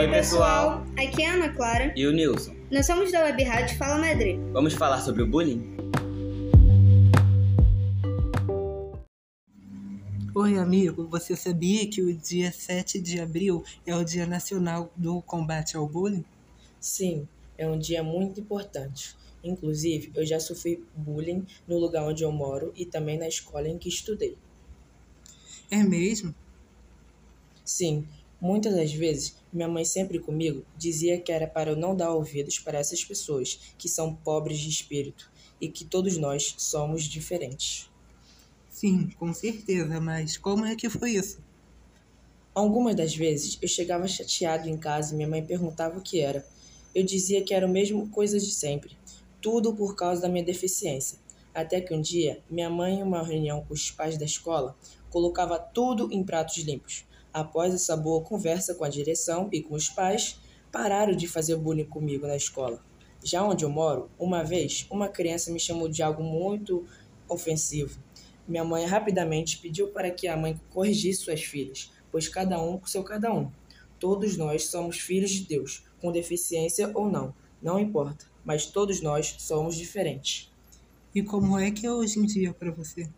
Oi, 0.00 0.08
pessoal. 0.08 0.82
Aqui 0.96 1.22
é 1.22 1.28
a 1.28 1.34
Ana 1.34 1.52
Clara. 1.52 1.92
E 1.94 2.06
o 2.06 2.10
Nilson. 2.10 2.56
Nós 2.70 2.86
somos 2.86 3.12
da 3.12 3.22
Web 3.22 3.42
Rádio 3.42 3.76
Fala 3.76 3.98
Madrid. 3.98 4.40
Vamos 4.50 4.72
falar 4.72 5.02
sobre 5.02 5.22
o 5.22 5.26
bullying? 5.26 5.76
Oi, 10.34 10.56
amigo. 10.56 11.06
Você 11.08 11.36
sabia 11.36 11.86
que 11.86 12.00
o 12.00 12.16
dia 12.16 12.50
7 12.50 12.98
de 12.98 13.20
abril 13.20 13.62
é 13.84 13.94
o 13.94 14.02
Dia 14.02 14.24
Nacional 14.24 14.90
do 14.96 15.20
Combate 15.20 15.76
ao 15.76 15.86
Bullying? 15.86 16.24
Sim, 16.80 17.28
é 17.58 17.68
um 17.68 17.78
dia 17.78 18.02
muito 18.02 18.40
importante. 18.40 19.14
Inclusive, 19.44 20.12
eu 20.14 20.24
já 20.24 20.40
sofri 20.40 20.82
bullying 20.96 21.44
no 21.68 21.76
lugar 21.76 22.04
onde 22.04 22.24
eu 22.24 22.32
moro 22.32 22.72
e 22.74 22.86
também 22.86 23.18
na 23.18 23.28
escola 23.28 23.68
em 23.68 23.76
que 23.76 23.90
estudei. 23.90 24.34
É 25.70 25.82
mesmo? 25.82 26.34
Sim, 27.62 28.08
muitas 28.40 28.74
das 28.74 28.92
vezes 28.92 29.36
minha 29.52 29.68
mãe 29.68 29.84
sempre 29.84 30.18
comigo 30.18 30.64
dizia 30.76 31.20
que 31.20 31.30
era 31.30 31.46
para 31.46 31.70
eu 31.70 31.76
não 31.76 31.94
dar 31.94 32.12
ouvidos 32.12 32.58
para 32.58 32.78
essas 32.78 33.04
pessoas 33.04 33.74
que 33.76 33.88
são 33.88 34.14
pobres 34.14 34.58
de 34.58 34.68
espírito 34.68 35.30
e 35.60 35.68
que 35.68 35.84
todos 35.84 36.16
nós 36.16 36.54
somos 36.56 37.04
diferentes. 37.04 37.90
Sim, 38.68 39.10
com 39.18 39.34
certeza, 39.34 40.00
mas 40.00 40.36
como 40.36 40.64
é 40.64 40.74
que 40.74 40.88
foi 40.88 41.10
isso? 41.10 41.38
Algumas 42.54 42.96
das 42.96 43.14
vezes 43.14 43.58
eu 43.60 43.68
chegava 43.68 44.08
chateado 44.08 44.68
em 44.68 44.76
casa 44.76 45.12
e 45.12 45.16
minha 45.16 45.28
mãe 45.28 45.44
perguntava 45.44 45.98
o 45.98 46.02
que 46.02 46.20
era. 46.20 46.46
Eu 46.94 47.04
dizia 47.04 47.42
que 47.42 47.54
era 47.54 47.66
o 47.66 47.70
mesmo 47.70 48.08
coisa 48.08 48.38
de 48.38 48.50
sempre, 48.50 48.96
tudo 49.40 49.74
por 49.74 49.94
causa 49.94 50.22
da 50.22 50.28
minha 50.28 50.44
deficiência. 50.44 51.18
Até 51.54 51.80
que 51.80 51.92
um 51.92 52.00
dia, 52.00 52.42
minha 52.48 52.70
mãe, 52.70 53.00
em 53.00 53.02
uma 53.02 53.22
reunião 53.22 53.64
com 53.64 53.74
os 53.74 53.90
pais 53.90 54.16
da 54.16 54.24
escola, 54.24 54.76
colocava 55.10 55.58
tudo 55.58 56.12
em 56.12 56.24
pratos 56.24 56.58
limpos. 56.58 57.04
Após 57.32 57.72
essa 57.72 57.96
boa 57.96 58.22
conversa 58.22 58.74
com 58.74 58.84
a 58.84 58.88
direção 58.88 59.48
e 59.52 59.62
com 59.62 59.74
os 59.74 59.88
pais, 59.88 60.40
pararam 60.72 61.14
de 61.14 61.28
fazer 61.28 61.56
bullying 61.56 61.84
comigo 61.84 62.26
na 62.26 62.36
escola. 62.36 62.82
Já 63.22 63.44
onde 63.44 63.64
eu 63.64 63.70
moro, 63.70 64.10
uma 64.18 64.42
vez, 64.42 64.86
uma 64.90 65.08
criança 65.08 65.52
me 65.52 65.60
chamou 65.60 65.88
de 65.88 66.02
algo 66.02 66.22
muito 66.22 66.86
ofensivo. 67.28 68.00
Minha 68.48 68.64
mãe 68.64 68.84
rapidamente 68.84 69.58
pediu 69.58 69.88
para 69.88 70.10
que 70.10 70.26
a 70.26 70.36
mãe 70.36 70.60
corrigisse 70.70 71.22
suas 71.22 71.42
filhas, 71.42 71.92
pois 72.10 72.28
cada 72.28 72.60
um 72.60 72.78
com 72.78 72.86
seu 72.86 73.04
cada 73.04 73.32
um. 73.32 73.50
Todos 73.98 74.36
nós 74.36 74.66
somos 74.66 74.98
filhos 74.98 75.30
de 75.30 75.44
Deus, 75.44 75.84
com 76.00 76.10
deficiência 76.10 76.90
ou 76.94 77.08
não, 77.08 77.34
não 77.62 77.78
importa, 77.78 78.24
mas 78.44 78.66
todos 78.66 79.02
nós 79.02 79.36
somos 79.38 79.76
diferentes. 79.76 80.50
E 81.14 81.22
como 81.22 81.58
é 81.58 81.70
que 81.70 81.86
é 81.86 81.92
hoje 81.92 82.18
em 82.18 82.24
dia 82.24 82.54
para 82.54 82.70
você? 82.70 83.08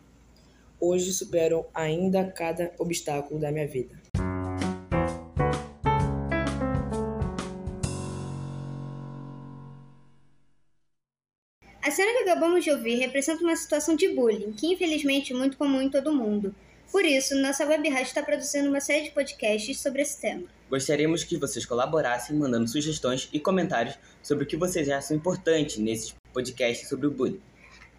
Hoje 0.80 1.12
supero 1.12 1.64
ainda 1.72 2.28
cada 2.32 2.74
obstáculo 2.76 3.38
da 3.38 3.52
minha 3.52 3.68
vida. 3.68 4.01
A 11.82 11.90
cena 11.90 12.12
que 12.12 12.30
acabamos 12.30 12.62
de 12.62 12.70
ouvir 12.70 12.94
representa 12.94 13.42
uma 13.42 13.56
situação 13.56 13.96
de 13.96 14.08
bullying, 14.10 14.52
que 14.52 14.68
infelizmente 14.68 15.32
é 15.32 15.36
muito 15.36 15.56
comum 15.56 15.82
em 15.82 15.90
todo 15.90 16.12
mundo. 16.12 16.54
Por 16.92 17.04
isso, 17.04 17.34
nossa 17.34 17.66
web 17.66 17.88
rádio 17.88 18.04
está 18.04 18.22
produzindo 18.22 18.68
uma 18.68 18.80
série 18.80 19.06
de 19.06 19.10
podcasts 19.10 19.80
sobre 19.80 20.02
esse 20.02 20.20
tema. 20.20 20.44
Gostaríamos 20.70 21.24
que 21.24 21.36
vocês 21.36 21.66
colaborassem 21.66 22.36
mandando 22.36 22.68
sugestões 22.68 23.28
e 23.32 23.40
comentários 23.40 23.98
sobre 24.22 24.44
o 24.44 24.46
que 24.46 24.56
vocês 24.56 24.88
acham 24.88 25.16
importante 25.16 25.80
nesses 25.80 26.14
podcasts 26.32 26.88
sobre 26.88 27.08
o 27.08 27.10
bullying. 27.10 27.40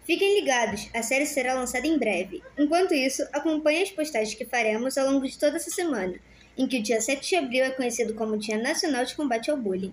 Fiquem 0.06 0.40
ligados, 0.40 0.88
a 0.94 1.02
série 1.02 1.26
será 1.26 1.52
lançada 1.52 1.86
em 1.86 1.98
breve. 1.98 2.42
Enquanto 2.56 2.94
isso, 2.94 3.22
acompanhe 3.34 3.82
as 3.82 3.90
postagens 3.90 4.34
que 4.34 4.46
faremos 4.46 4.96
ao 4.96 5.10
longo 5.10 5.26
de 5.26 5.38
toda 5.38 5.56
essa 5.56 5.70
semana, 5.70 6.14
em 6.56 6.66
que 6.66 6.78
o 6.78 6.82
dia 6.82 7.02
7 7.02 7.28
de 7.28 7.36
abril 7.36 7.64
é 7.64 7.70
conhecido 7.70 8.14
como 8.14 8.38
Dia 8.38 8.56
Nacional 8.56 9.04
de 9.04 9.14
Combate 9.14 9.50
ao 9.50 9.58
Bullying. 9.58 9.92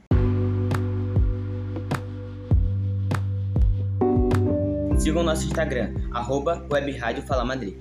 Sigam 5.01 5.23
nosso 5.23 5.47
Instagram, 5.47 5.95
arroba 6.13 6.63
Web 6.72 6.91
Rádio 6.91 7.23
Madrid. 7.44 7.73